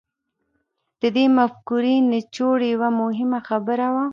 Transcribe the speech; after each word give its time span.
د 1.01 1.03
دې 1.15 1.25
مفکورې 1.37 1.95
نچوړ 2.11 2.57
يوه 2.73 2.89
مهمه 3.01 3.39
خبره 3.49 3.87
وه. 3.93 4.05